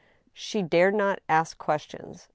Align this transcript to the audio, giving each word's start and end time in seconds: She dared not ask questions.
She 0.33 0.63
dared 0.63 0.95
not 0.95 1.19
ask 1.29 1.59
questions. 1.59 2.27